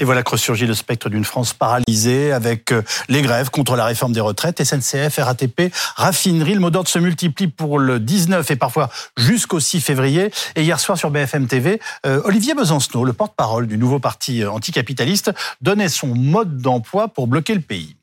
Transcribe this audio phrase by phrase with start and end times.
[0.00, 3.84] Et voilà que ressurgit le spectre d'une France paralysée avec euh, les grèves contre la
[3.84, 6.54] réforme des retraites, SNCF, RATP, raffinerie.
[6.54, 10.30] Le mot d'ordre se multiplie pour le 19 et parfois jusqu'au 6 février.
[10.56, 14.50] Et hier soir sur BFM TV, euh, Olivier Besancenot, le porte-parole du nouveau parti euh,
[14.50, 17.96] anticapitaliste, donnait son mode d'emploi pour bloquer le pays.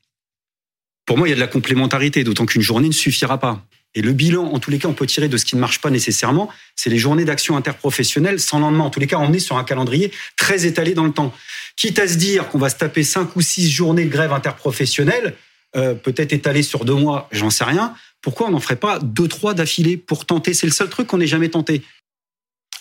[1.04, 3.62] Pour moi, il y a de la complémentarité, d'autant qu'une journée ne suffira pas.
[3.94, 5.80] Et le bilan, en tous les cas, on peut tirer de ce qui ne marche
[5.80, 8.84] pas nécessairement, c'est les journées d'action interprofessionnelle sans lendemain.
[8.84, 11.34] En tous les cas, on est sur un calendrier très étalé dans le temps.
[11.76, 15.34] Quitte à se dire qu'on va se taper cinq ou six journées de grève interprofessionnelle,
[15.74, 17.94] euh, peut-être étalées sur deux mois, j'en sais rien.
[18.20, 20.54] Pourquoi on n'en ferait pas deux, trois d'affilée pour tenter?
[20.54, 21.82] C'est le seul truc qu'on n'ait jamais tenté.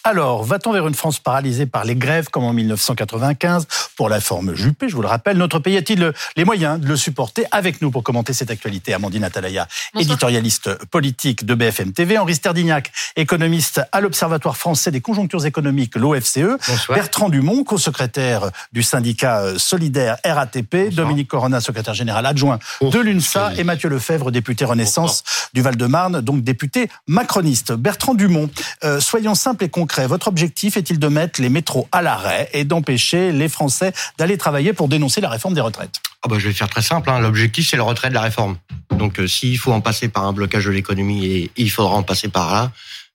[0.04, 4.56] Alors, va-t-on vers une France paralysée par les grèves comme en 1995 pour la forme
[4.56, 7.92] Juppé Je vous le rappelle, notre pays a-t-il les moyens de le supporter Avec nous
[7.92, 9.68] pour commenter cette actualité, Amandine Atalaya,
[10.00, 16.58] éditorialiste politique de BFM TV, Henri Sterdignac, économiste à l'Observatoire français des conjonctures économiques, l'OFCE,
[16.90, 23.54] Bertrand Dumont, co-secrétaire du syndicat euh, solidaire RATP, Dominique Corona, secrétaire général adjoint de l'UNSA,
[23.56, 27.74] et Mathieu Lefebvre, député Renaissance du Val-de-Marne, donc député macroniste.
[27.74, 28.50] Bertrand Dumont,
[28.84, 32.64] euh, soyons simples et concrets votre objectif est-il de mettre les métros à l'arrêt et
[32.64, 36.02] d'empêcher les Français d'aller travailler pour dénoncer la réforme des retraites?
[36.24, 37.10] Ah bah, Je vais faire très simple.
[37.10, 37.20] Hein.
[37.20, 38.58] L'objectif, c'est le retrait de la réforme.
[38.98, 42.04] Donc euh, s'il faut en passer par un blocage de l'économie, et il faudra en
[42.04, 42.72] passer par là,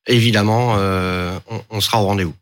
[0.06, 1.38] évidemment, euh,
[1.70, 2.34] on sera au rendez-vous.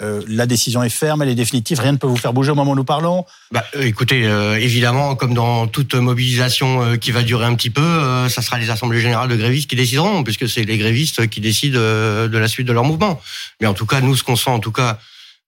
[0.00, 2.54] Euh, la décision est ferme, elle est définitive, rien ne peut vous faire bouger au
[2.54, 7.22] moment où nous parlons bah, euh, Écoutez, euh, évidemment, comme dans toute mobilisation qui va
[7.22, 10.64] durer un petit peu, ça sera les assemblées générales de grévistes qui décideront, puisque c'est
[10.64, 13.20] les grévistes qui décident de la suite de leur mouvement.
[13.60, 14.98] Mais en tout cas, nous, ce qu'on sent, en tout cas,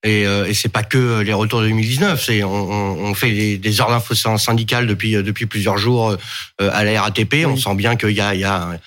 [0.03, 3.81] et, et c'est pas que les retours de 2019, c'est on, on, fait des, des
[3.81, 6.15] heures d'info syndicales depuis depuis plusieurs jours
[6.59, 7.45] à la RATP.
[7.47, 8.77] On sent bien qu'il y a, il y a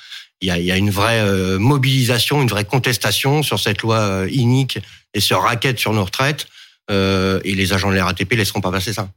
[0.41, 4.25] il y a, il y a une vraie mobilisation, une vraie contestation sur cette loi
[4.31, 4.79] inique
[5.15, 6.47] et se raquettent sur nos retraites.
[6.91, 9.11] Euh, et les agents de la RATP laisseront pas passer ça.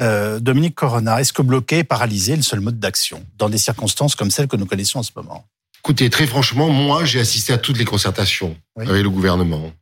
[0.00, 4.14] Euh, Dominique Corona, est-ce que bloquer, paralyser est le seul mode d'action dans des circonstances
[4.14, 5.46] comme celles que nous connaissons en ce moment?
[5.78, 9.72] Écoutez, très franchement, moi, j'ai assisté à toutes les concertations avec le gouvernement.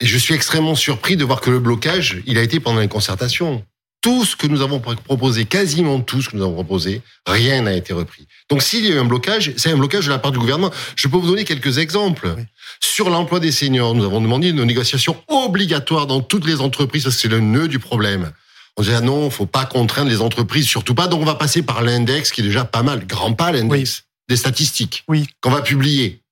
[0.00, 2.88] Et je suis extrêmement surpris de voir que le blocage, il a été pendant les
[2.88, 3.64] concertations
[4.02, 7.72] tout ce que nous avons proposé, quasiment tout ce que nous avons proposé, rien n'a
[7.72, 8.26] été repris.
[8.50, 10.72] Donc s'il y a eu un blocage, c'est un blocage de la part du gouvernement.
[10.96, 12.34] Je peux vous donner quelques exemples.
[12.80, 17.28] Sur l'emploi des seniors, nous avons demandé une négociation obligatoire dans toutes les entreprises, c'est
[17.28, 18.32] le nœud du problème.
[18.76, 21.06] On disait ah non, faut pas contraindre les entreprises, surtout pas.
[21.06, 24.36] Donc on va passer par l'index qui est déjà pas mal, grand pas l'index des
[24.36, 25.26] statistiques oui.
[25.40, 26.22] qu'on va publier.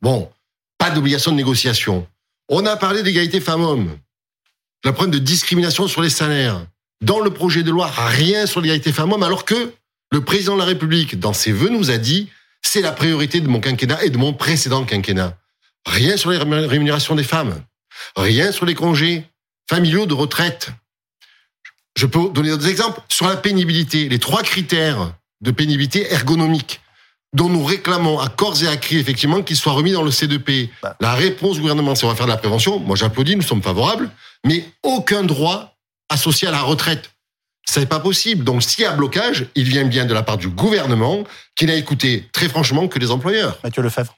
[0.00, 0.28] Bon,
[0.78, 2.06] pas d'obligation de négociation.
[2.48, 3.96] On a parlé d'égalité femmes-hommes.
[4.84, 6.66] La problème de discrimination sur les salaires
[7.02, 9.74] dans le projet de loi rien sur l'égalité femmes-hommes, alors que
[10.10, 12.28] le président de la République, dans ses vœux, nous a dit
[12.62, 15.36] c'est la priorité de mon quinquennat et de mon précédent quinquennat.
[15.84, 17.60] Rien sur les rémunérations des femmes,
[18.16, 19.24] rien sur les congés
[19.68, 20.70] familiaux de retraite.
[21.96, 26.80] Je peux donner d'autres exemples sur la pénibilité, les trois critères de pénibilité ergonomique
[27.34, 30.68] dont nous réclamons à corps et à cri effectivement qu'ils soient remis dans le C2P.
[30.82, 30.96] Bah.
[31.00, 32.78] La réponse du gouvernement, c'est on va faire de la prévention.
[32.78, 34.10] Moi, j'applaudis, nous sommes favorables,
[34.44, 35.71] mais aucun droit
[36.12, 37.10] associé à la retraite.
[37.64, 38.44] C'est pas possible.
[38.44, 41.24] Donc, s'il y a blocage, il vient bien de la part du gouvernement
[41.54, 43.58] qui n'a écouté très franchement que les employeurs.
[43.62, 44.16] Mathieu Lefebvre.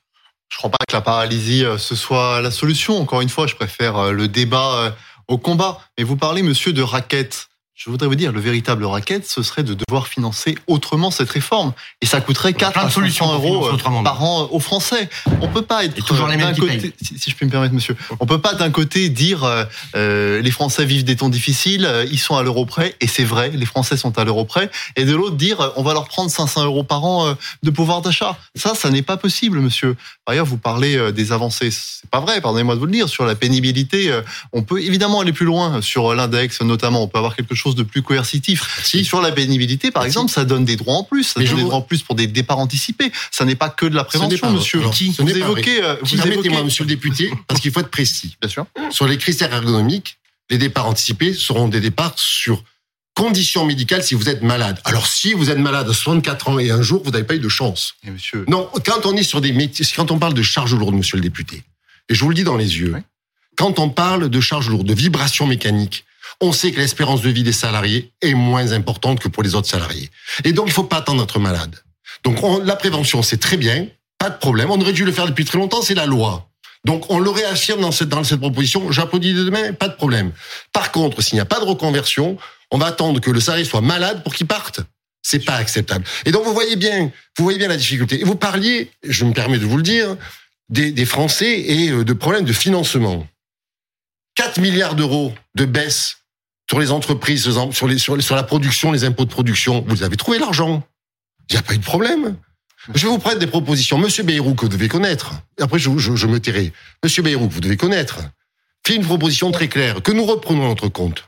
[0.50, 2.98] Je crois pas que la paralysie euh, ce soit la solution.
[2.98, 4.90] Encore une fois, je préfère euh, le débat euh,
[5.28, 5.80] au combat.
[5.98, 7.48] Mais vous parlez, monsieur, de raquettes.
[7.76, 11.72] Je voudrais vous dire, le véritable racket, ce serait de devoir financer autrement cette réforme.
[12.00, 15.08] Et ça coûterait 4 à 500 euros euh, par an aux Français.
[15.40, 17.96] On peut pas être toujours les mêmes côté, si, je puis me permettre, monsieur.
[18.20, 19.64] On peut pas d'un côté dire euh,
[19.96, 23.50] euh, les Français vivent des temps difficiles, ils sont à l'euro près, et c'est vrai,
[23.50, 26.64] les Français sont à l'euro près, et de l'autre dire on va leur prendre 500
[26.64, 28.38] euros par an de pouvoir d'achat.
[28.54, 29.96] Ça, ça n'est pas possible, monsieur.
[30.24, 33.24] Par ailleurs, vous parlez des avancées, c'est pas vrai, pardonnez-moi de vous le dire, sur
[33.24, 34.16] la pénibilité.
[34.52, 37.02] On peut évidemment aller plus loin sur l'index, notamment.
[37.02, 38.82] On peut avoir quelque chose de plus coercitif.
[38.84, 41.24] Si sur la pénibilité, par exemple, ça donne des droits en plus.
[41.24, 43.10] Ça donne des droits en plus pour des départs anticipés.
[43.30, 44.82] Ça n'est pas que de la prévention, monsieur.
[44.92, 48.36] qui vous évoquez, euh, vous Permettez-moi, monsieur le député, parce qu'il faut être précis.
[48.40, 48.66] Bien sûr.
[48.90, 50.18] Sur les critères ergonomiques,
[50.50, 52.62] les départs anticipés seront des départs sur
[53.14, 54.80] conditions médicales si vous êtes malade.
[54.84, 57.40] Alors si vous êtes malade à 64 ans et un jour, vous n'avez pas eu
[57.40, 57.94] de chance.
[58.06, 58.44] Et monsieur...
[58.48, 61.22] Non, quand on est sur des métiers, quand on parle de charges lourdes, monsieur le
[61.22, 61.62] député,
[62.08, 62.94] et je vous le dis dans les yeux,
[63.56, 66.04] quand on parle de charges lourdes, de vibrations mécaniques,
[66.40, 69.68] on sait que l'espérance de vie des salariés est moins importante que pour les autres
[69.68, 70.10] salariés.
[70.44, 71.76] Et donc, il ne faut pas attendre d'être malade.
[72.24, 73.86] Donc, la prévention, c'est très bien,
[74.18, 74.70] pas de problème.
[74.70, 76.48] On aurait dû le faire depuis très longtemps, c'est la loi.
[76.84, 78.90] Donc, on le réaffirme dans cette, dans cette proposition.
[78.92, 80.32] J'applaudis demain, pas de problème.
[80.72, 82.36] Par contre, s'il n'y a pas de reconversion,
[82.70, 84.80] on va attendre que le salarié soit malade pour qu'il parte.
[85.22, 86.04] C'est pas acceptable.
[86.26, 88.20] Et donc, vous voyez bien, vous voyez bien la difficulté.
[88.20, 90.16] Et vous parliez, je me permets de vous le dire,
[90.68, 93.26] des, des Français et euh, de problèmes de financement.
[94.34, 96.18] 4 milliards d'euros de baisse
[96.68, 99.84] sur les entreprises, sur, la production, les impôts de production.
[99.86, 100.82] Vous avez trouvé l'argent.
[101.50, 102.36] Il n'y a pas eu de problème.
[102.94, 103.98] Je vais vous prendre des propositions.
[103.98, 105.32] Monsieur Bayrou, que vous devez connaître.
[105.60, 106.72] Après, je, me tairai.
[107.02, 108.20] Monsieur Bayrou, que vous devez connaître.
[108.86, 111.24] Fait une proposition très claire que nous reprenons notre compte.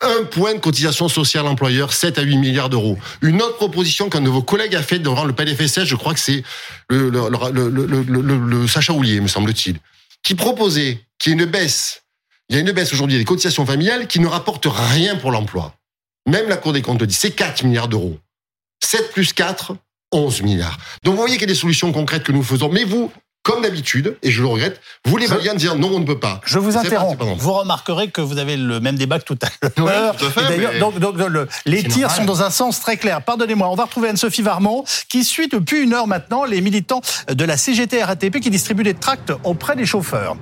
[0.00, 2.98] Un point de cotisation sociale employeur, 7 à 8 milliards d'euros.
[3.20, 6.20] Une autre proposition qu'un de vos collègues a faite devant le PLFSS, je crois que
[6.20, 6.42] c'est
[6.88, 7.20] le, le,
[7.50, 9.78] le, le, Sacha Houlier, me semble-t-il,
[10.24, 12.01] qui proposait qu'il y ait une baisse.
[12.52, 15.72] Il y a une baisse aujourd'hui des cotisations familiales qui ne rapporte rien pour l'emploi.
[16.28, 18.18] Même la Cour des comptes dit, c'est 4 milliards d'euros.
[18.84, 19.74] 7 plus 4,
[20.12, 20.76] 11 milliards.
[21.02, 22.68] Donc vous voyez qu'il y a des solutions concrètes que nous faisons.
[22.68, 23.10] Mais vous,
[23.42, 26.42] comme d'habitude, et je le regrette, vous les en disant non, on ne peut pas.
[26.44, 27.16] Je vous interromps.
[27.38, 29.48] vous remarquerez que vous avez le même débat que tout à
[29.80, 30.14] l'heure.
[30.20, 31.16] Oui, donc, donc
[31.64, 33.22] les tirs sont dans un sens très clair.
[33.22, 37.44] Pardonnez-moi, on va retrouver Anne-Sophie Varmont, qui suit depuis une heure maintenant les militants de
[37.46, 40.36] la CGT RATP qui distribuent des tracts auprès des chauffeurs.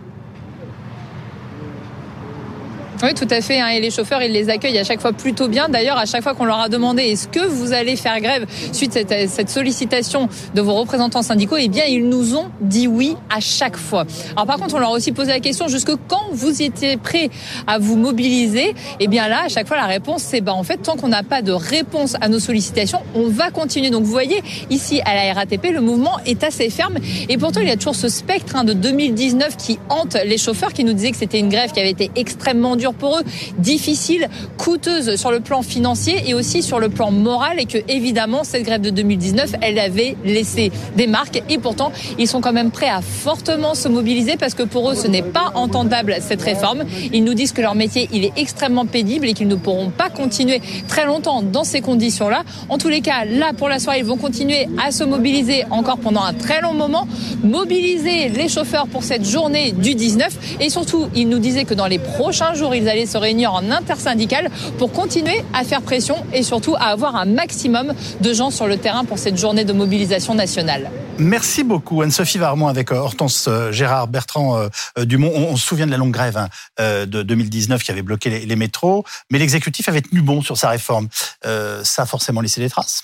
[3.03, 3.59] Oui, tout à fait.
[3.59, 3.69] Hein.
[3.69, 5.71] Et les chauffeurs, ils les accueillent à chaque fois plutôt bien.
[5.71, 8.95] D'ailleurs, à chaque fois qu'on leur a demandé est-ce que vous allez faire grève suite
[8.95, 13.41] à cette, sollicitation de vos représentants syndicaux, eh bien, ils nous ont dit oui à
[13.41, 14.05] chaque fois.
[14.33, 17.31] Alors, par contre, on leur a aussi posé la question jusque quand vous étiez prêts
[17.67, 20.77] à vous mobiliser Eh bien, là, à chaque fois, la réponse, c'est bah, en fait,
[20.77, 23.89] tant qu'on n'a pas de réponse à nos sollicitations, on va continuer.
[23.89, 26.99] Donc, vous voyez, ici, à la RATP, le mouvement est assez ferme.
[27.31, 30.75] Et pourtant, il y a toujours ce spectre hein, de 2019 qui hante les chauffeurs,
[30.75, 33.23] qui nous disaient que c'était une grève qui avait été extrêmement dure pour eux,
[33.59, 34.29] difficile,
[34.59, 38.65] coûteuse sur le plan financier et aussi sur le plan moral et que évidemment cette
[38.65, 42.89] grève de 2019, elle avait laissé des marques et pourtant ils sont quand même prêts
[42.89, 46.85] à fortement se mobiliser parce que pour eux ce n'est pas entendable cette réforme.
[47.13, 50.11] Ils nous disent que leur métier il est extrêmement pénible et qu'ils ne pourront pas
[50.11, 52.43] continuer très longtemps dans ces conditions-là.
[52.69, 55.99] En tous les cas, là pour la soirée, ils vont continuer à se mobiliser encore
[55.99, 57.07] pendant un très long moment,
[57.43, 61.87] mobiliser les chauffeurs pour cette journée du 19 et surtout, ils nous disaient que dans
[61.87, 66.43] les prochains jours, ils allaient se réunir en intersyndical pour continuer à faire pression et
[66.43, 70.35] surtout à avoir un maximum de gens sur le terrain pour cette journée de mobilisation
[70.35, 70.91] nationale.
[71.19, 75.31] Merci beaucoup Anne-Sophie Varmont avec euh, Hortense euh, Gérard Bertrand euh, Dumont.
[75.35, 76.49] On, se souvient de la longue grève hein,
[76.79, 81.09] de 2019 qui avait bloqué les, métros, mais l'exécutif avait tenu bon sur sa réforme.
[81.43, 83.03] ça a forcément laissé des traces.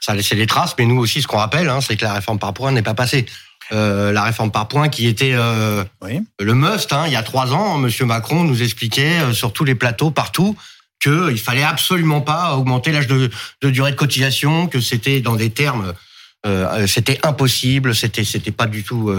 [0.00, 2.14] Ça a laissé des traces, mais nous aussi, ce qu'on rappelle, hein, c'est que la
[2.14, 3.26] réforme par points n'est pas passée.
[3.72, 5.84] Euh, la réforme par points qui était euh,
[6.40, 6.90] le must.
[6.92, 10.10] Hein, il y a trois ans, Monsieur Macron nous expliquait euh, sur tous les plateaux,
[10.10, 10.56] partout,
[11.02, 13.30] qu'il fallait absolument pas augmenter l'âge de,
[13.60, 15.92] de, durée de cotisation, que c'était dans des termes,
[16.86, 19.14] c'était impossible, c'était c'était pas du tout.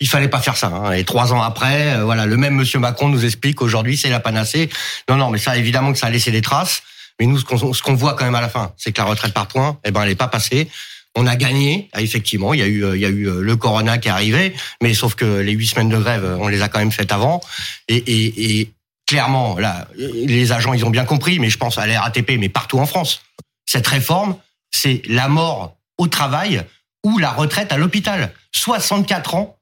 [0.00, 0.68] il fallait pas faire ça.
[0.68, 0.92] Hein.
[0.92, 4.70] Et trois ans après, voilà, le même Monsieur Macron nous explique aujourd'hui c'est la panacée.
[5.10, 6.82] Non, non, mais ça évidemment que ça a laissé des traces.
[7.18, 9.48] Mais nous, ce qu'on voit quand même à la fin, c'est que la retraite par
[9.48, 10.70] points, eh ben, elle est pas passée.
[11.14, 12.54] On a gagné, ah, effectivement.
[12.54, 15.14] Il y a eu, il y a eu euh, le corona qui arrivé, mais sauf
[15.14, 17.40] que les huit semaines de grève, on les a quand même faites avant.
[17.88, 18.70] Et
[19.06, 22.48] clairement, là, les agents, ils ont bien compris, mais je pense à la RATP, mais
[22.48, 23.22] partout en France.
[23.66, 24.36] Cette réforme,
[24.70, 26.62] c'est la mort au travail
[27.04, 28.32] ou la retraite à l'hôpital.
[28.52, 29.58] 64 ans,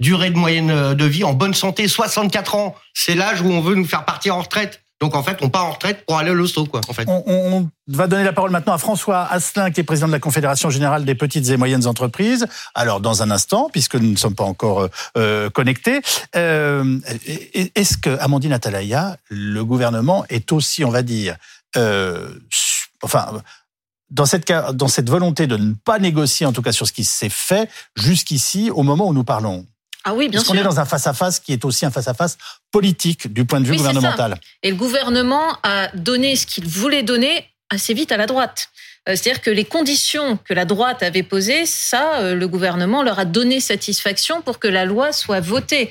[0.00, 2.74] durée de moyenne de vie en bonne santé, 64 ans.
[2.94, 4.82] C'est l'âge où on veut nous faire partir en retraite.
[5.00, 6.82] Donc en fait, on part en retraite pour aller au l'hosto, quoi.
[6.86, 7.08] En fait.
[7.08, 10.70] On, va donner la parole maintenant à François Asselin, qui est président de la Confédération
[10.70, 12.46] générale des petites et moyennes entreprises.
[12.74, 16.02] Alors dans un instant, puisque nous ne sommes pas encore euh, connectés,
[16.36, 16.98] euh,
[17.74, 21.36] est-ce que Amandine Atalaya, le gouvernement est aussi, on va dire,
[21.76, 22.28] euh,
[23.02, 23.42] enfin
[24.10, 27.04] dans cette, dans cette volonté de ne pas négocier, en tout cas sur ce qui
[27.04, 29.66] s'est fait jusqu'ici, au moment où nous parlons?
[30.04, 32.38] Ah oui, bien Parce qu'on est dans un face-à-face qui est aussi un face-à-face
[32.70, 34.38] politique du point de vue gouvernemental.
[34.62, 38.70] Et le gouvernement a donné ce qu'il voulait donner assez vite à la droite.
[39.08, 43.18] Euh, c'est-à-dire que les conditions que la droite avait posées, ça, euh, le gouvernement leur
[43.18, 45.90] a donné satisfaction pour que la loi soit votée.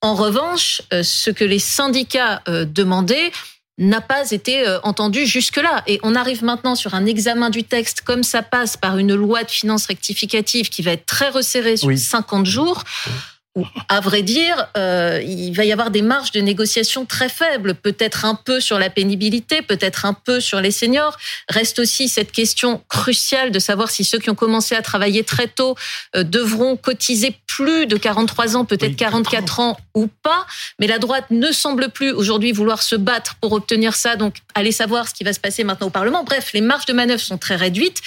[0.00, 3.32] En revanche, euh, ce que les syndicats demandaient
[3.80, 5.84] n'a pas été entendu jusque-là.
[5.86, 9.44] Et on arrive maintenant sur un examen du texte, comme ça passe par une loi
[9.44, 12.82] de finances rectificative qui va être très resserrée sur 50 jours
[13.88, 18.24] à vrai dire, euh, il va y avoir des marges de négociation très faibles, peut-être
[18.24, 21.16] un peu sur la pénibilité, peut-être un peu sur les seniors.
[21.48, 25.48] Reste aussi cette question cruciale de savoir si ceux qui ont commencé à travailler très
[25.48, 25.76] tôt
[26.16, 30.46] euh, devront cotiser plus de 43 ans, peut-être 44 ans ou pas.
[30.78, 34.16] Mais la droite ne semble plus aujourd'hui vouloir se battre pour obtenir ça.
[34.16, 36.24] Donc, allez savoir ce qui va se passer maintenant au Parlement.
[36.24, 38.00] Bref, les marges de manœuvre sont très réduites.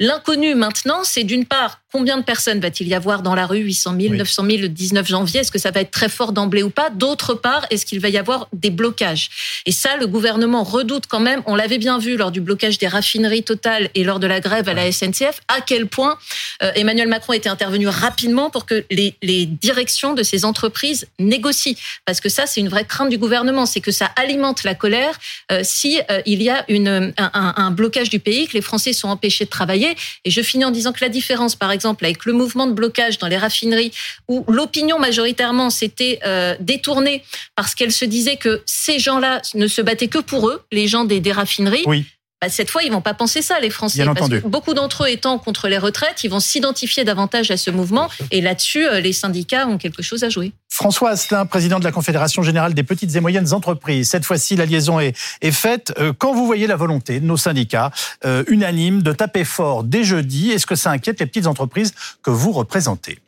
[0.00, 3.60] L'inconnu maintenant, c'est d'une part combien de personnes va-t-il y avoir dans la rue?
[3.60, 5.40] 800 000, 900 000 le 19 janvier?
[5.42, 6.90] Est-ce que ça va être très fort d'emblée ou pas?
[6.90, 9.30] D'autre part, est-ce qu'il va y avoir des blocages?
[9.64, 11.40] Et ça, le gouvernement redoute quand même.
[11.46, 14.68] On l'avait bien vu lors du blocage des raffineries totales et lors de la grève
[14.68, 16.18] à la SNCF, à quel point
[16.64, 21.74] euh, Emmanuel Macron était intervenu rapidement pour que les, les directions de ces entreprises négocient.
[22.06, 25.16] Parce que ça, c'est une vraie crainte du gouvernement, c'est que ça alimente la colère
[25.52, 28.92] euh, si euh, il y a une, un, un blocage du pays, que les Français
[28.92, 29.96] sont empêchés de travailler.
[30.24, 33.18] Et je finis en disant que la différence, par exemple, avec le mouvement de blocage
[33.18, 33.92] dans les raffineries,
[34.28, 37.22] où l'opinion majoritairement s'était euh, détournée
[37.56, 41.04] parce qu'elle se disait que ces gens-là ne se battaient que pour eux, les gens
[41.04, 41.84] des, des raffineries.
[41.86, 42.04] Oui.
[42.44, 44.02] Bah, cette fois, ils vont pas penser ça, les Français.
[44.02, 44.42] Bien parce entendu.
[44.42, 48.10] que beaucoup d'entre eux étant contre les retraites, ils vont s'identifier davantage à ce mouvement.
[48.30, 50.52] Et là-dessus, euh, les syndicats ont quelque chose à jouer.
[50.74, 54.10] François Asselin, président de la Confédération générale des petites et moyennes entreprises.
[54.10, 55.14] Cette fois-ci, la liaison est,
[55.52, 55.94] faite.
[55.98, 57.92] Euh, Quand vous voyez la volonté de nos syndicats
[58.24, 62.30] euh, unanimes de taper fort dès jeudi, est-ce que ça inquiète les petites entreprises que
[62.30, 63.20] vous représentez?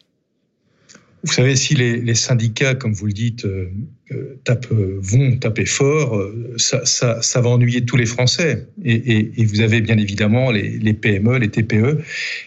[1.22, 3.70] Vous savez, si les, les syndicats, comme vous le dites, euh,
[4.12, 8.68] euh, vont taper fort, euh, ça, va ennuyer tous les Français.
[8.84, 12.02] Et, vous avez bien évidemment les, PME, les TPE,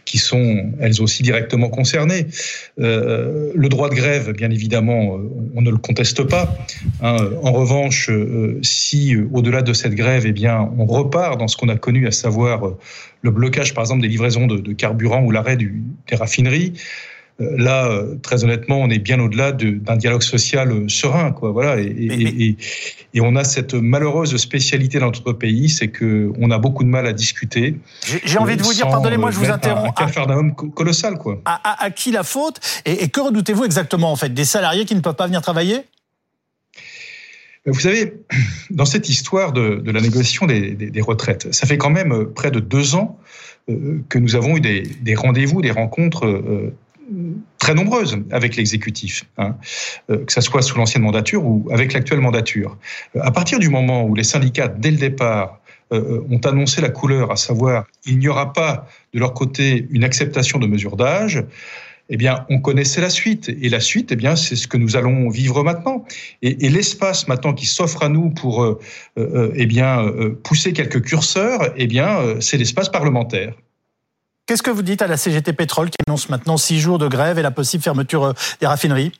[0.05, 2.27] qui sont elles aussi directement concernées.
[2.79, 6.57] Euh, le droit de grève, bien évidemment, euh, on ne le conteste pas.
[7.01, 7.17] Hein.
[7.43, 8.09] En revanche,
[8.61, 12.11] si au-delà de cette grève, eh bien, on repart dans ce qu'on a connu, à
[12.11, 12.77] savoir
[13.21, 16.73] le blocage, par exemple, des livraisons de, carburant ou l'arrêt des raffineries.
[17.41, 21.51] Euh, là, très honnêtement, on est bien au-delà de, d'un dialogue social serein, quoi.
[21.51, 21.79] Voilà.
[21.79, 22.57] Et, Mais- et, mais- et,
[23.13, 26.89] et on a cette malheureuse spécialité dans notre pays, c'est que on a beaucoup de
[26.89, 27.75] mal à discuter.
[28.25, 29.93] J'ai envie de vous dire, pardonnez-moi, euh, je vous interromps.
[29.99, 31.41] Un, un À, co- colossal, quoi.
[31.45, 34.33] à- à- à qui la faute et, que redoutez-vous exactement en fait?
[34.33, 35.81] Des salariés qui ne peuvent pas venir travailler?
[37.65, 38.13] Vous savez,
[38.69, 42.11] dans cette histoire de, de la négociation des, des, des retraites, ça fait quand même
[42.11, 43.17] euh, près de deux ans
[43.69, 46.73] euh, que nous avons eu des, des rendez-vous, des rencontres euh,
[47.57, 49.55] très nombreuses avec l'exécutif, hein,
[50.09, 52.77] euh, que ça soit sous l'ancienne mandature ou avec l'actuelle mandature.
[53.15, 55.59] Euh, À partir du moment où les syndicats, dès le départ,
[55.91, 60.03] euh, ont annoncé la couleur, à savoir il n'y aura pas de leur côté une
[60.03, 61.43] acceptation de mesures d'âge,
[62.09, 63.49] eh bien, on connaissait la suite.
[63.49, 66.05] Et la suite, eh bien, c'est ce que nous allons vivre maintenant.
[66.41, 68.79] Et, l'espace maintenant qui s'offre à nous pour, euh,
[69.17, 73.53] euh, eh bien, euh, pousser quelques curseurs, eh bien, euh, c'est l'espace parlementaire.
[74.49, 77.37] Qu'est-ce que vous dites à la CGT Pétrole qui annonce maintenant six jours de grève
[77.37, 79.11] et la possible fermeture euh, des raffineries?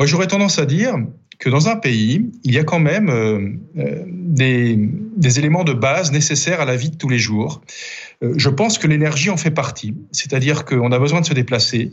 [0.00, 0.96] Moi, j'aurais tendance à dire
[1.38, 4.76] que dans un pays, il y a quand même euh, euh, des,
[5.16, 7.60] des éléments de base nécessaires à la vie de tous les jours.
[8.22, 11.92] Euh, je pense que l'énergie en fait partie, c'est-à-dire qu'on a besoin de se déplacer.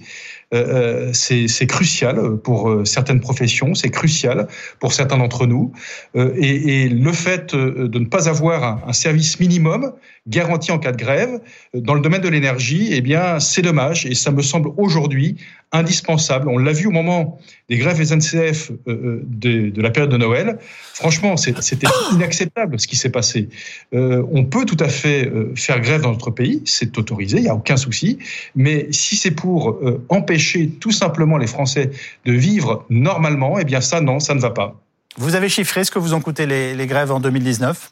[0.53, 4.48] Euh, c'est c'est crucial pour euh, certaines professions, c'est crucial
[4.79, 5.72] pour certains d'entre nous.
[6.15, 9.94] Euh, et, et le fait euh, de ne pas avoir un, un service minimum
[10.27, 11.39] garanti en cas de grève
[11.75, 15.38] euh, dans le domaine de l'énergie, eh bien, c'est dommage et ça me semble aujourd'hui
[15.72, 16.48] indispensable.
[16.48, 17.39] On l'a vu au moment
[17.70, 20.58] des grèves SNCF euh, euh, de, de la période de Noël.
[20.94, 23.50] Franchement, c'était inacceptable ce qui s'est passé.
[23.94, 27.43] Euh, on peut tout à fait euh, faire grève dans notre pays, c'est autorisé, il
[27.43, 28.17] n'y a aucun souci.
[28.55, 31.91] Mais si c'est pour euh, empêcher tout simplement les Français
[32.25, 34.75] de vivre normalement, eh bien ça, non, ça ne va pas.
[35.17, 37.91] Vous avez chiffré ce que vous ont coûté les, les grèves en 2019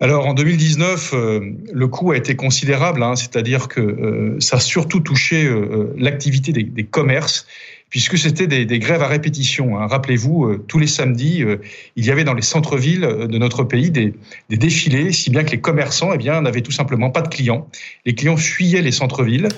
[0.00, 1.40] Alors en 2019, euh,
[1.72, 5.50] le coût a été considérable, hein, c'est-à-dire que euh, ça a surtout touché
[5.96, 7.46] l'activité des, des commerces,
[7.88, 9.78] puisque c'était des, des grèves à répétition.
[9.78, 9.86] hein.
[9.86, 11.58] Rappelez-vous, euh, tous les samedis, euh,
[11.94, 14.14] il y avait dans les centres-villes euh, de notre pays des,
[14.50, 17.68] des défilés, si bien que les commerçants eh bien, n'avaient tout simplement pas de clients.
[18.04, 19.48] Les clients fuyaient les centres-villes,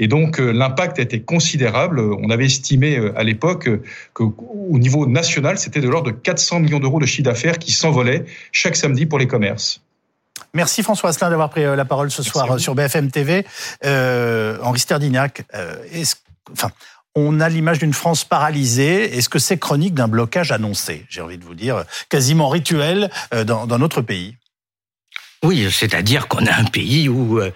[0.00, 2.00] et donc euh, l'impact été considérable.
[2.00, 3.68] On avait estimé à l'époque
[4.12, 4.34] qu'au
[4.72, 8.76] niveau national, c'était de l'ordre de 400 millions d'euros de chiffre d'affaires qui s'envolaient chaque
[8.76, 9.80] samedi pour les commerces.
[10.54, 13.44] Merci François Asselin d'avoir pris la parole ce Merci soir sur BFM TV.
[13.84, 15.44] Henri Sterdignac,
[15.92, 16.16] est-ce-
[16.52, 16.70] enfin,
[17.16, 19.16] on a l'image d'une France paralysée.
[19.16, 23.10] Est-ce que c'est chronique d'un blocage annoncé J'ai envie de vous dire, euh, quasiment rituel
[23.34, 24.36] euh, dans, dans notre pays.
[25.42, 27.50] Oui, c'est-à-dire qu'on a un pays où euh,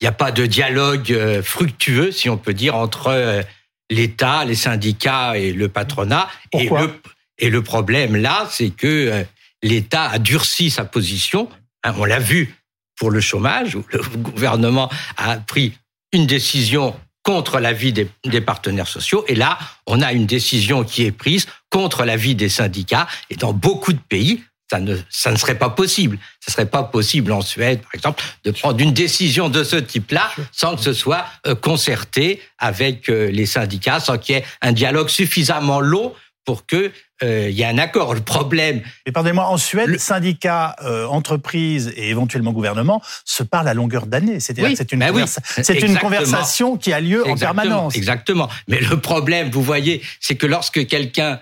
[0.00, 3.42] il n'y a pas de dialogue euh, fructueux, si on peut dire, entre euh,
[3.90, 6.28] l'État, les syndicats et le patronat.
[6.52, 7.00] Et Pourquoi le,
[7.38, 9.24] et le problème là, c'est que euh,
[9.62, 11.48] l'État a durci sa position.
[11.84, 12.54] Hein, on l'a vu
[12.96, 15.76] pour le chômage, où le gouvernement a pris
[16.12, 19.24] une décision contre l'avis des, des partenaires sociaux.
[19.26, 23.08] Et là, on a une décision qui est prise contre l'avis des syndicats.
[23.30, 26.18] Et dans beaucoup de pays, ça ne, ça ne serait pas possible.
[26.40, 30.30] Ce serait pas possible en Suède, par exemple, de prendre une décision de ce type-là
[30.52, 34.72] sans que ce soit euh, concerté avec euh, les syndicats, sans qu'il y ait un
[34.72, 36.14] dialogue suffisamment long
[36.44, 38.14] pour que euh, il y ait un accord.
[38.14, 38.82] Le problème.
[39.06, 44.40] Mais pardonnez-moi, en Suède, syndicats, euh, entreprises et éventuellement gouvernement se parlent à longueur d'année.
[44.40, 45.98] C'est-à-dire Oui, que c'est une, ben conversa- exactement.
[46.00, 47.96] conversation qui a lieu en permanence.
[47.96, 48.48] Exactement.
[48.68, 51.40] Mais le problème, vous voyez, c'est que lorsque quelqu'un,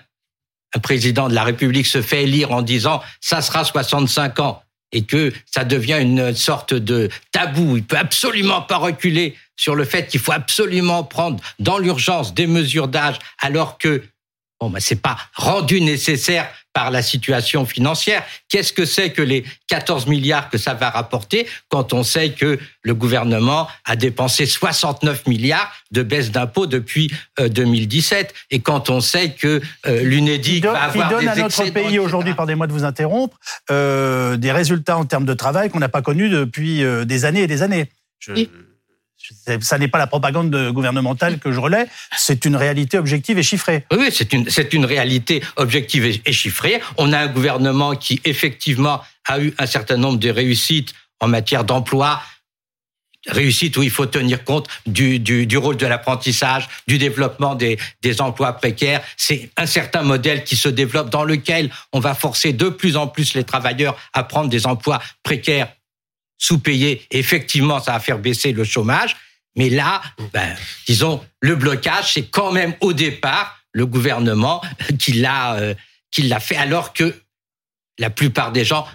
[0.75, 5.03] un président de la République, se fait élire en disant ça sera 65 ans et
[5.03, 10.07] que ça devient une sorte de tabou, il peut absolument pas reculer sur le fait
[10.07, 14.03] qu'il faut absolument prendre dans l'urgence des mesures d'âge alors que
[14.63, 18.23] bon bah c'est pas rendu nécessaire par la situation financière.
[18.49, 22.57] Qu'est-ce que c'est que les 14 milliards que ça va rapporter quand on sait que
[22.81, 29.01] le gouvernement a dépensé 69 milliards de baisse d'impôts depuis euh, 2017 et quand on
[29.01, 32.65] sait que euh, qui, l'UNEDIC va qui avoir donne des à notre pays aujourd'hui, pardonnez-moi
[32.65, 33.37] de vous interrompre,
[33.69, 37.43] euh, des résultats en termes de travail qu'on n'a pas connus depuis euh, des années
[37.43, 37.85] et des années.
[38.19, 38.49] Je- Oui.
[39.61, 41.87] Ça n'est pas la propagande de- gouvernementale que je relais,
[42.17, 43.85] c'est une réalité objective et chiffrée.
[43.91, 46.81] Oui, c'est une, une réalité objective et, et chiffrée.
[46.97, 51.63] On a un gouvernement qui, effectivement, a eu un certain nombre de réussites en matière
[51.63, 52.21] d'emploi.
[53.27, 57.79] Réussite où il faut tenir compte du, du, du rôle de l'apprentissage, du développement des,
[58.01, 59.01] des emplois précaires.
[59.15, 63.07] C'est un certain modèle qui se développe dans lequel on va forcer de plus en
[63.07, 65.69] plus les travailleurs à prendre des emplois précaires
[66.37, 67.05] sous-payés.
[67.11, 69.15] Effectivement, ça va faire baisser le chômage.
[69.55, 70.01] Mais là,
[70.33, 70.55] ben,
[70.87, 74.61] disons, le blocage, c'est quand même au départ le gouvernement
[74.99, 75.73] qui l'a euh,
[76.11, 77.15] qui l'a fait, alors que
[77.97, 78.87] la plupart des gens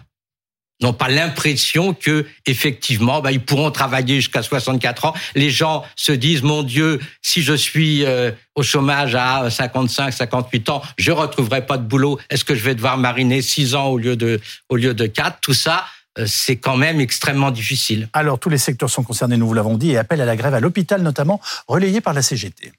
[0.81, 5.15] n'ont pas l'impression que effectivement, ben, ils pourront travailler jusqu'à 64 ans.
[5.35, 10.69] Les gens se disent mon Dieu, si je suis euh, au chômage à 55, 58
[10.71, 12.19] ans, je retrouverai pas de boulot.
[12.31, 15.41] Est-ce que je vais devoir mariner 6 ans au lieu de au lieu de 4
[15.41, 15.85] Tout ça,
[16.27, 18.09] c'est quand même extrêmement difficile.
[18.13, 20.55] Alors, tous les secteurs sont concernés, nous vous l'avons dit, et appel à la grève
[20.55, 22.73] à l'hôpital notamment, relayé par la CGT.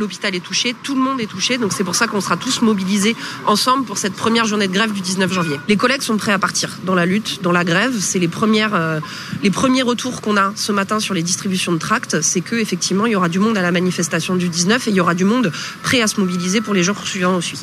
[0.00, 2.62] L'hôpital est touché, tout le monde est touché, donc c'est pour ça qu'on sera tous
[2.62, 3.14] mobilisés
[3.46, 5.56] ensemble pour cette première journée de grève du 19 janvier.
[5.68, 7.92] Les collègues sont prêts à partir dans la lutte, dans la grève.
[8.00, 8.98] C'est les premières, euh,
[9.42, 13.04] les premiers retours qu'on a ce matin sur les distributions de tracts, c'est que effectivement
[13.04, 15.24] il y aura du monde à la manifestation du 19 et il y aura du
[15.24, 17.62] monde prêt à se mobiliser pour les jours suivants aussi.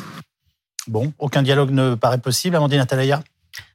[0.86, 3.24] Bon, aucun dialogue ne paraît possible, Amandine Atalaya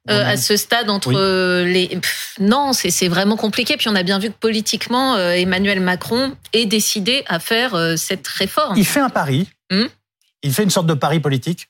[0.09, 1.15] Euh, à ce stade entre Oui.
[1.17, 3.77] euh, les Pff, non c'est vraiment compliqué.
[3.77, 7.95] Puis on a bien vu que politiquement euh, Emmanuel Macron est décidé à faire euh,
[7.95, 8.75] cette réforme.
[8.77, 9.85] Il fait un pari, Hmm
[10.45, 11.69] il fait une sorte de pari politique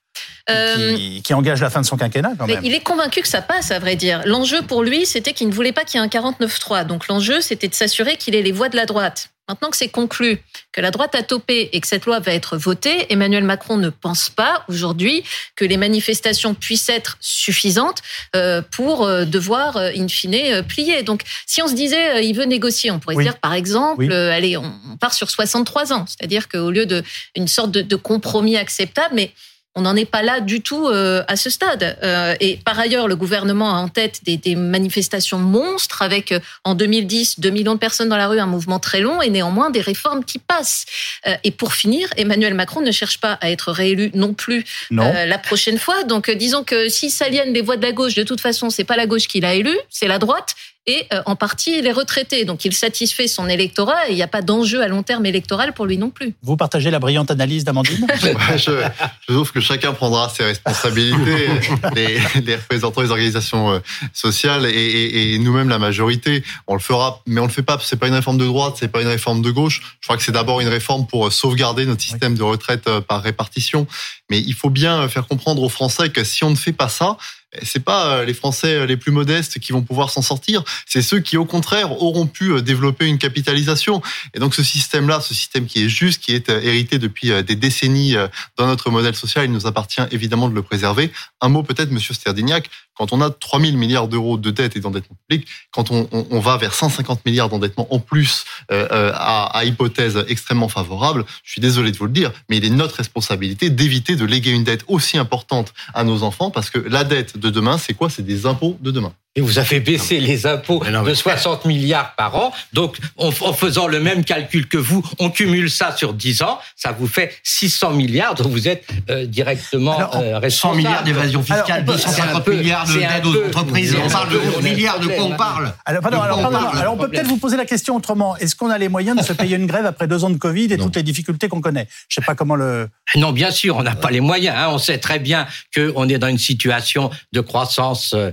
[0.49, 2.65] Euh, qui, qui engage la fin de son quinquennat quand mais même.
[2.65, 4.21] il est convaincu que ça passe, à vrai dire.
[4.25, 6.85] L'enjeu pour lui, c'était qu'il ne voulait pas qu'il y ait un 49-3.
[6.85, 9.29] Donc l'enjeu, c'était de s'assurer qu'il ait les voix de la droite.
[9.49, 12.55] Maintenant que c'est conclu, que la droite a topé et que cette loi va être
[12.55, 15.23] votée, Emmanuel Macron ne pense pas aujourd'hui
[15.57, 17.99] que les manifestations puissent être suffisantes
[18.37, 21.03] euh, pour euh, devoir, in fine, plier.
[21.03, 23.23] Donc si on se disait, il veut négocier, on pourrait Oui.
[23.25, 24.13] dire, par exemple, Oui.
[24.13, 26.05] allez, on part sur 63 ans.
[26.07, 27.03] C'est-à-dire qu'au lieu de
[27.35, 29.31] une sorte de, de compromis acceptable, mais
[29.75, 31.97] on n'en est pas là du tout euh, à ce stade.
[32.03, 36.39] Euh, et par ailleurs, le gouvernement a en tête des, des manifestations monstres avec, euh,
[36.63, 39.71] en 2010, 2 millions de personnes dans la rue, un mouvement très long et néanmoins
[39.71, 40.85] des réformes qui passent.
[41.27, 45.03] Euh, et pour finir, Emmanuel Macron ne cherche pas à être réélu non plus Non.
[45.05, 46.03] euh, la prochaine fois.
[46.03, 48.83] Donc, euh, disons que s'il s'aliène des voix de la gauche, de toute façon, c'est
[48.83, 50.53] pas la gauche qui l'a élu, c'est la droite.
[50.85, 52.43] Et euh, en partie les retraités.
[52.43, 55.73] Donc il satisfait son électorat et il n'y a pas d'enjeu à long terme électoral
[55.73, 56.33] pour lui non plus.
[56.41, 58.83] Vous partagez la brillante analyse d'Amandine Ouais, je,
[59.29, 61.47] je trouve que chacun prendra ses responsabilités,
[61.95, 63.79] les, les représentants des organisations euh,
[64.13, 66.43] sociales et, et- et nous-mêmes la majorité.
[66.67, 67.79] On le fera, mais on le fait pas.
[67.81, 69.81] C'est pas une réforme de droite, c'est pas une réforme de gauche.
[70.01, 72.99] Je crois que c'est d'abord une réforme pour euh, sauvegarder notre système de retraite euh,
[72.99, 73.87] par répartition.
[74.29, 77.17] Mais il faut bien faire comprendre aux Français que si on ne fait pas ça,
[77.61, 81.01] c'est pas euh, les Français euh, les plus modestes qui vont pouvoir s'en sortir, c'est
[81.01, 84.01] ceux qui au contraire auront pu euh, développer une capitalisation.
[84.33, 88.15] Et donc ce système-là, ce système qui est juste, qui est hérité depuis des décennies
[88.57, 91.11] dans notre modèle social, il nous appartient évidemment de le préserver.
[91.41, 94.79] Un mot peut-être, Monsieur Sterdignac, quand on a 3 000 milliards d'euros de dette et
[94.79, 99.65] d'endettement public, quand on, va vers 150 milliards d'endettement en plus euh, euh, à, à
[99.65, 103.69] hypothèse extrêmement favorable, je suis désolé de vous le dire, mais il est notre responsabilité
[103.69, 107.49] d'éviter de léguer une dette aussi importante à nos enfants, parce que la dette de
[107.49, 108.09] demain, c'est quoi?
[108.09, 109.13] C'est des impôts de demain.
[109.35, 112.53] Et vous avez baissé les impôts Mais non, mais- de 60 milliards par an.
[112.73, 116.59] Donc, en, en faisant le même calcul que vous, on cumule ça sur 10 ans,
[116.75, 120.77] ça vous fait 600 milliards dont vous êtes euh, directement Alors, euh, 100 responsable.
[120.77, 123.95] milliards d'évasion fiscale, Alors, on peut- 250 c'est un peu- milliards d'aide aux entreprises.
[124.05, 126.41] On parle de peu 11 le milliards, de quoi on parle Alors, pardon, alors, on
[126.43, 128.37] pardon, parle alors, on peut peut-être vous poser la question autrement.
[128.37, 130.65] Est-ce qu'on a les moyens de se payer une grève après deux ans de Covid
[130.71, 130.83] et Non.
[130.85, 131.87] toutes les difficultés qu'on connaît?
[132.07, 132.87] Je sais pas comment le.
[133.15, 134.55] Non, bien sûr, on n'a pas les moyens.
[134.59, 134.67] hein.
[134.69, 138.29] On sait très bien qu'on est dans une situation de croissance, euh,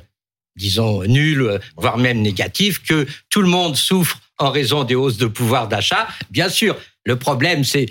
[0.60, 5.26] disons, euh, voire même négative, que tout le monde souffre en raison des hausses de
[5.26, 6.06] pouvoir d'achat.
[6.30, 7.86] Bien sûr, le problème, c'est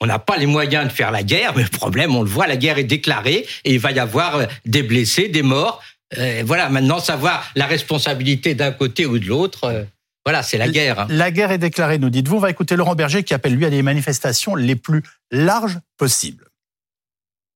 [0.00, 2.48] on n'a pas les moyens de faire la guerre, mais le problème, on le voit,
[2.48, 5.80] la guerre est déclarée et il va y avoir euh, des blessés, des morts.
[6.18, 9.84] Euh, voilà, maintenant, savoir la responsabilité d'un côté ou de l'autre, euh,
[10.24, 10.98] voilà, c'est la guerre.
[11.00, 11.06] hein.
[11.08, 12.36] La guerre est déclarée, nous dites-vous.
[12.36, 16.46] On va écouter Laurent Berger qui appelle lui à des manifestations les plus larges possibles.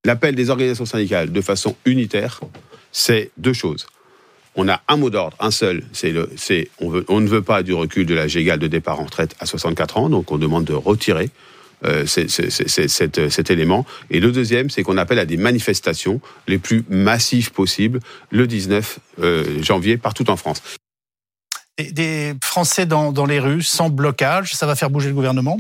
[0.05, 2.41] L'appel des organisations syndicales de façon unitaire,
[2.93, 3.87] c'est deux choses.
[4.57, 7.75] On a un mot d'ordre, un seul, c'est le, c'est on, ne veut pas du
[7.75, 10.73] recul de l'âge égal de départ en retraite à 64 ans, donc on demande de
[10.73, 11.29] retirer
[11.85, 13.85] euh, cet, élément.
[14.09, 18.99] Et le deuxième, c'est qu'on appelle à des manifestations les plus massives possibles le 19
[19.21, 20.63] euh, janvier partout en France.
[21.79, 25.59] Des, Français dans les rues, sans blocage, ça va faire bouger le gouvernement?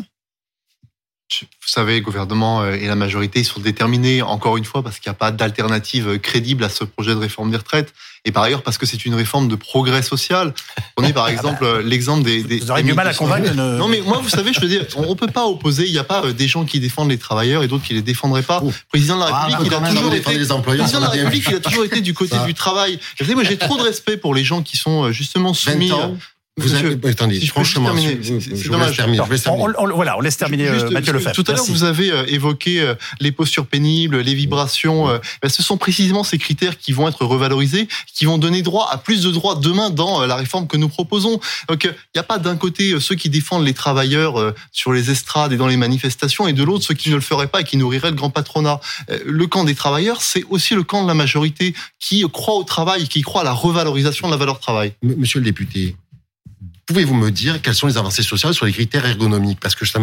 [1.28, 5.10] Vous savez, le gouvernement euh, et la majorité sont déterminés, encore une fois, parce qu'il
[5.10, 7.92] n'y a pas d'alternative crédible à ce projet de réforme des retraites.
[8.24, 10.54] Et par ailleurs, parce que c'est une réforme de progrès social.
[10.96, 12.58] On est par exemple euh, l'exemple des, des.
[12.58, 13.24] Vous aurez du mal à 1200.
[13.24, 13.54] convaincre.
[13.54, 15.86] Non, mais moi, vous savez, je veux dire, on ne peut pas opposer.
[15.86, 18.02] Il n'y a pas euh, des gens qui défendent les travailleurs et d'autres qui les
[18.02, 18.60] défendraient pas.
[18.64, 20.16] Le président de la Ah, République, bah, il a toujours été.
[20.16, 20.60] les président
[21.00, 21.08] de la.
[21.10, 22.44] République, il a toujours été du côté Ça.
[22.44, 22.96] du travail.
[23.18, 25.54] Vous savez, moi, j'ai trop de respect pour les gens qui sont euh, justement 20
[25.72, 25.92] soumis.
[25.92, 26.16] ans,
[26.58, 27.94] vous Monsieur, avez, attendez, si juste franchement,
[29.94, 31.34] voilà, on laisse terminer Juste, euh, Mathieu parce que Lefebvre.
[31.34, 35.10] Tout à l'heure, vous avez euh, évoqué euh, les postures pénibles, les vibrations.
[35.10, 38.88] euh, ben, ce sont précisément ces critères qui vont être revalorisés, qui vont donner droit
[38.90, 41.40] à plus de droits demain dans la réforme que nous proposons.
[41.68, 45.52] Donc, il n'y a pas d'un côté ceux qui défendent les travailleurs sur les estrades
[45.52, 47.76] et dans les manifestations, et de l'autre ceux qui ne le feraient pas et qui
[47.76, 48.80] nourriraient le grand patronat.
[49.26, 53.08] Le camp des travailleurs, c'est aussi le camp de la majorité qui croit au travail,
[53.08, 54.94] qui croit à la revalorisation de la valeur travail.
[55.02, 55.96] Monsieur le député,
[56.86, 59.60] pouvez-vous me dire quelles sont les avancées sociales sur les critères ergonomiques?
[59.60, 59.98] Parce que ça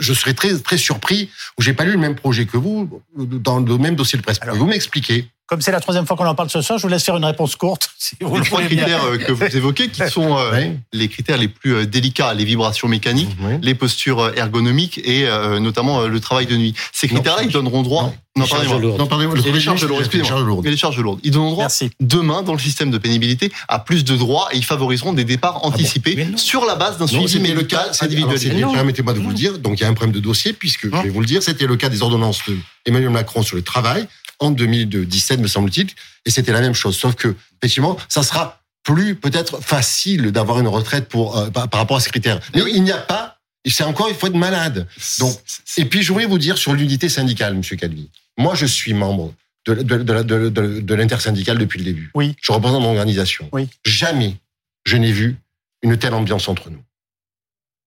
[0.00, 3.60] je serais très très surpris où j'ai pas lu le même projet que vous dans
[3.60, 4.38] le même dossier de presse.
[4.42, 5.28] Alors- Pouvez-vous m'expliquer?
[5.46, 7.24] Comme c'est la troisième fois qu'on en parle ce soir, je vous laisse faire une
[7.24, 7.90] réponse courte.
[8.04, 8.68] Si vous Les le trois bien.
[8.68, 12.44] critères euh, que vous évoquez, qui sont euh, les critères les plus euh, délicats, les
[12.44, 13.54] vibrations mécaniques, Oui.
[13.62, 16.74] les postures ergonomiques et euh, notamment le travail de nuit.
[16.92, 18.12] Ces critères-là, ils donneront droit.
[18.36, 18.98] non, Non, pardonnez-moi.
[18.98, 20.28] Non, pardonnez-moi, les charges lourdes, les excusez-moi.
[20.28, 20.66] charges lourdes.
[20.66, 21.20] Et les charges lourdes.
[21.24, 21.90] Ils donneront droit Merci.
[22.00, 25.64] demain dans le système de pénibilité à plus de droits et ils favoriseront des départs
[25.64, 26.36] anticipés Mais non.
[26.36, 27.92] sur la base d'un Non, suivi médical cas.
[27.92, 28.48] c'est- alors, individualisé.
[28.50, 28.72] c'était- Non.
[28.74, 29.58] Permettez-moi de vous le dire.
[29.58, 30.98] Donc, il y a un problème de dossier, puisque, Non.
[30.98, 33.62] je vais vous le dire, c'était le cas des ordonnances de Emmanuel Macron sur le
[33.62, 34.06] travail
[34.40, 35.88] en 2017, me semble-t-il.
[36.26, 36.96] Et c'était la même chose.
[36.96, 41.80] Sauf que, effectivement, ça sera plus peut-être facile d'avoir une retraite pour, euh, par, par
[41.80, 42.40] rapport à ces critères.
[42.54, 44.86] Mais il n'y a pas, c'est encore, il faut être malade.
[45.18, 45.38] Donc,
[45.78, 48.10] et puis, je voulais vous dire sur l'unité syndicale, Monsieur Calvi.
[48.36, 49.32] Moi, je suis membre
[49.66, 52.10] de, de, de, la- de, de, de l'intersyndicale depuis le début.
[52.14, 52.36] Oui.
[52.42, 53.48] Je représente mon organisation.
[53.52, 53.68] Oui.
[53.86, 54.36] Jamais
[54.84, 55.36] je n'ai vu
[55.82, 56.82] une telle ambiance entre nous.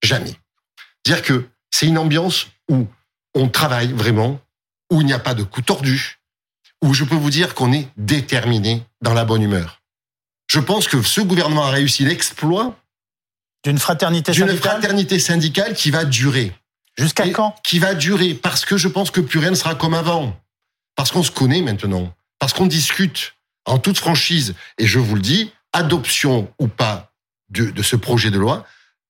[0.03, 0.33] Jamais.
[1.05, 2.87] Dire que c'est une ambiance où
[3.35, 4.39] on travaille vraiment,
[4.91, 6.16] où il n'y a pas de coup tordu,
[6.83, 9.81] où je peux vous dire qu'on est déterminé dans la bonne humeur.
[10.47, 12.75] Je pense que ce gouvernement a réussi l'exploit
[13.63, 16.53] D'une fraternité d'une syndicale fraternité syndicale qui va durer.
[16.97, 17.55] Jusqu'à quand?
[17.63, 20.39] Qui va durer parce que je pense que plus rien ne sera comme avant.
[20.95, 22.13] Parce qu'on se connaît maintenant.
[22.39, 23.35] Parce qu'on discute
[23.65, 24.55] en toute franchise.
[24.77, 27.11] Et je vous le dis, adoption ou pas
[27.49, 28.65] de, de ce projet de loi,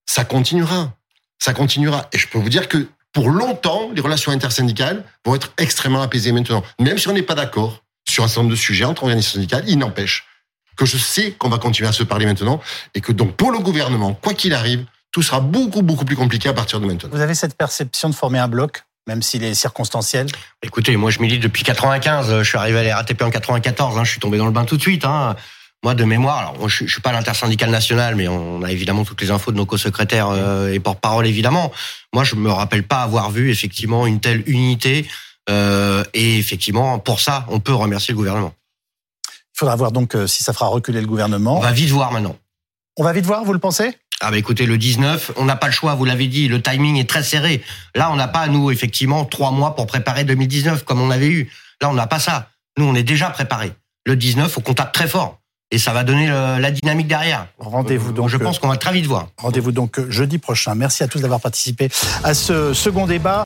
[0.06, 0.94] ça continuera.
[1.40, 2.10] Ça continuera.
[2.12, 6.32] Et je peux vous dire que pour longtemps, les relations intersyndicales vont être extrêmement apaisées
[6.32, 6.64] maintenant.
[6.80, 9.64] Même si on n'est pas d'accord sur un certain nombre de sujets entre organisations syndicales,
[9.68, 10.28] il n'empêche
[10.76, 12.62] que je sais qu'on va continuer à se parler maintenant
[12.94, 16.48] et que donc pour le gouvernement, quoi qu'il arrive, tout sera beaucoup, beaucoup plus compliqué
[16.48, 17.10] à partir de maintenant.
[17.12, 20.28] Vous avez cette perception de former un bloc, même s'il est circonstanciel?
[20.62, 22.30] Écoutez, moi je milite depuis 95.
[22.30, 23.98] euh, Je suis arrivé à la RATP en 94.
[23.98, 25.06] hein, je suis tombé dans le bain tout de suite.
[25.06, 25.36] Hein.
[25.84, 29.06] Moi, de mémoire, alors moi, je, je suis pas l'intersyndicale nationale, mais on a évidemment
[29.06, 31.72] toutes les infos de nos co-secrétaires euh, et porte-parole évidemment.
[32.14, 35.08] Moi, je me rappelle pas avoir vu effectivement une telle unité.
[35.50, 38.54] euh, et effectivement, pour ça, on peut remercier le gouvernement.
[39.30, 41.58] Il faudra voir donc euh, si ça fera reculer le gouvernement.
[41.58, 42.36] On va vite voir maintenant.
[42.98, 43.96] On va vite voir, vous le pensez?
[44.20, 46.98] Ah bah écoutez, le 19, on n'a pas le choix, vous l'avez dit, le timing
[46.98, 47.64] est très serré.
[47.94, 51.52] Là, on n'a pas, nous, effectivement, trois mois pour préparer 2019, comme on avait eu.
[51.82, 52.50] Là, on n'a pas ça.
[52.80, 53.74] Nous, on est déjà préparé.
[54.08, 55.40] Le 19, faut qu'on tape très fort.
[55.70, 57.48] Et ça va donner le- la dynamique derrière.
[57.60, 58.30] Rendez-vous donc.
[58.30, 59.28] Je pense qu'on va très vite voir.
[59.38, 60.76] Rendez-vous donc euh, jeudi prochain.
[60.76, 61.90] Merci à tous d'avoir participé
[62.24, 63.36] à ce second débat.